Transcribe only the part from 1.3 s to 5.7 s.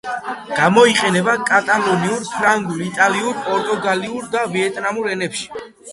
კატალონიურ, ფრანგულ, იტალიურ, პორტუგალიურ და ვიეტნამურ ენებში.